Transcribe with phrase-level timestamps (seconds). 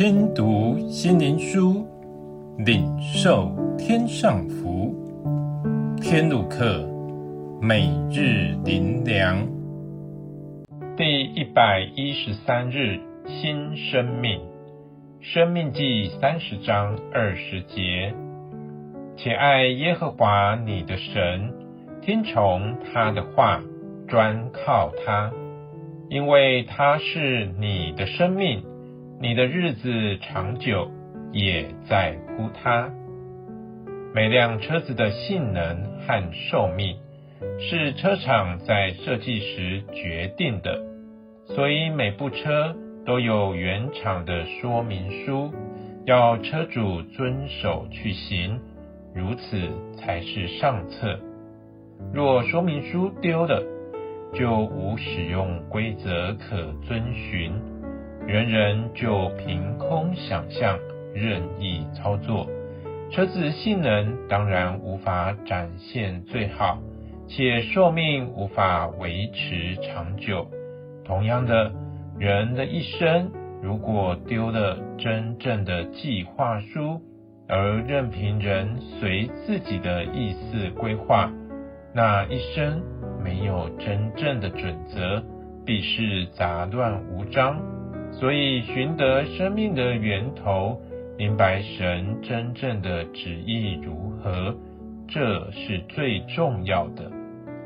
[0.00, 1.86] 听读心灵书，
[2.56, 4.94] 领受天上福。
[6.00, 6.88] 天路客，
[7.60, 9.46] 每日灵粮，
[10.96, 14.40] 第一百一十三日，新生命。
[15.20, 18.14] 生命记三十章二十节，
[19.18, 21.52] 且爱耶和华你的神，
[22.00, 23.60] 听从他的话，
[24.08, 25.30] 专靠他，
[26.08, 28.62] 因为他是你的生命。
[29.22, 30.90] 你的日子长久，
[31.30, 32.90] 也在乎它。
[34.14, 36.96] 每辆车子的性能和寿命，
[37.58, 40.80] 是车厂在设计时决定的，
[41.48, 45.52] 所以每部车都有原厂的说明书，
[46.06, 48.58] 要车主遵守去行，
[49.14, 51.20] 如此才是上策。
[52.14, 53.62] 若说明书丢了，
[54.32, 57.52] 就无使用规则可遵循。
[58.26, 60.78] 人人就凭空想象，
[61.14, 62.46] 任意操作，
[63.10, 66.78] 车子性能当然无法展现最好，
[67.26, 70.46] 且寿命无法维持长久。
[71.04, 71.72] 同样的，
[72.18, 73.32] 人的一生
[73.62, 77.00] 如果丢了真正的计划书，
[77.48, 81.32] 而任凭人随自己的意思规划，
[81.92, 82.80] 那一生
[83.24, 85.24] 没有真正的准则，
[85.66, 87.79] 必是杂乱无章。
[88.12, 90.80] 所以，寻得生命的源头，
[91.16, 94.54] 明白神真正的旨意如何，
[95.08, 97.10] 这是最重要的，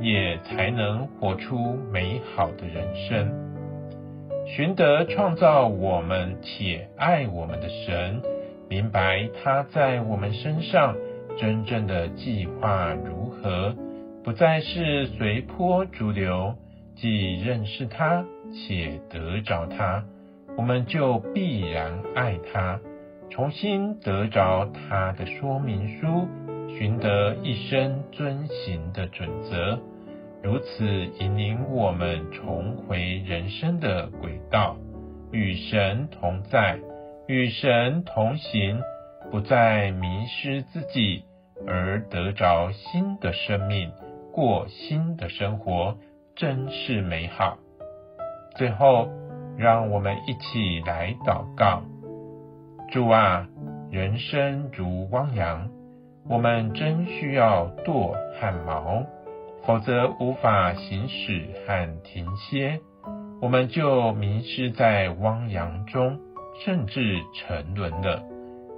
[0.00, 3.30] 也才能活出美好的人生。
[4.46, 8.20] 寻得创造我们且爱我们的神，
[8.68, 10.96] 明白他在我们身上
[11.38, 13.76] 真正的计划如何，
[14.24, 16.54] 不再是随波逐流，
[16.96, 20.02] 既认识他且得着他。
[20.56, 22.80] 我们就必然爱他，
[23.30, 26.28] 重新得着他的说明书，
[26.68, 29.78] 寻得一生遵行的准则，
[30.42, 34.76] 如此引领我们重回人生的轨道，
[35.32, 36.78] 与神同在，
[37.26, 38.82] 与神同行，
[39.30, 41.24] 不再迷失自己，
[41.66, 43.92] 而得着新的生命，
[44.32, 45.96] 过新的生活，
[46.34, 47.56] 真是美好。
[48.56, 49.08] 最后。
[49.60, 51.82] 让我们一起来祷告。
[52.90, 53.46] 主啊，
[53.90, 55.68] 人生如汪洋，
[56.26, 59.04] 我们真需要舵和锚，
[59.66, 62.80] 否则无法行驶和停歇，
[63.42, 66.18] 我们就迷失在汪洋中，
[66.64, 68.22] 甚至沉沦了，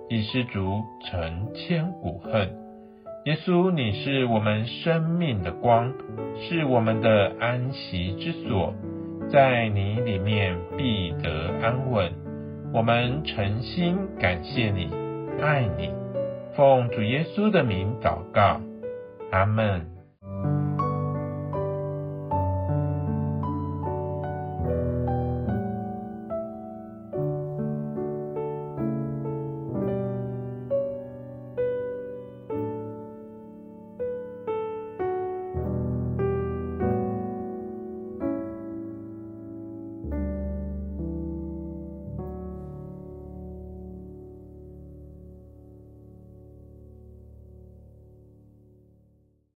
[0.09, 2.57] 以失足成千古恨。
[3.25, 5.93] 耶稣，你是我们生命的光，
[6.41, 8.75] 是我们的安息之所。
[9.31, 12.11] 在你里面必得安稳。
[12.73, 14.91] 我们诚心感谢你，
[15.41, 15.91] 爱你，
[16.57, 18.61] 奉主耶稣的名祷告，
[19.31, 19.92] 阿门。